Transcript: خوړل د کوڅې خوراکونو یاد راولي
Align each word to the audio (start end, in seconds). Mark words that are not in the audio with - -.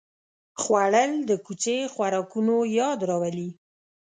خوړل 0.61 1.11
د 1.29 1.31
کوڅې 1.45 1.77
خوراکونو 1.93 2.55
یاد 2.79 2.99
راولي 3.09 3.49